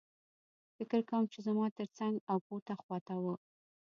[0.75, 3.33] فکر کوم چې زما ترڅنګ او پورته خوا ته وو